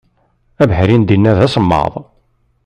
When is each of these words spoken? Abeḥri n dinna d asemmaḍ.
Abeḥri 0.61 0.95
n 0.97 1.03
dinna 1.03 1.31
d 1.37 1.39
asemmaḍ. 1.45 1.93